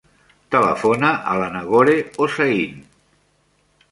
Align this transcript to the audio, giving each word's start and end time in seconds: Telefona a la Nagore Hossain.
Telefona 0.53 1.11
a 1.33 1.35
la 1.41 1.51
Nagore 1.57 1.95
Hossain. 2.15 2.83